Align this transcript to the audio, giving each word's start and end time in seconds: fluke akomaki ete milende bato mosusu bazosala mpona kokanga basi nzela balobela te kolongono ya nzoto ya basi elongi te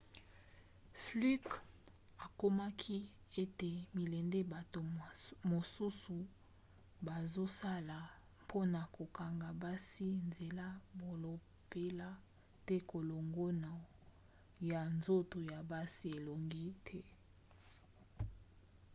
fluke 1.03 1.55
akomaki 2.25 2.97
ete 3.43 3.69
milende 3.95 4.39
bato 4.53 4.79
mosusu 5.51 6.17
bazosala 7.05 7.97
mpona 8.41 8.81
kokanga 8.95 9.49
basi 9.63 10.07
nzela 10.27 10.67
balobela 10.99 12.09
te 12.65 12.75
kolongono 12.91 13.73
ya 14.71 14.81
nzoto 14.95 15.37
ya 15.51 15.59
basi 15.71 16.05
elongi 16.17 16.65
te 16.87 16.99